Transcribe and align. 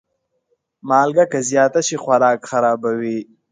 مالګه 0.89 1.25
که 1.31 1.39
زیاته 1.49 1.81
شي، 1.87 1.95
خوراک 2.03 2.39
خرابوي. 2.49 3.19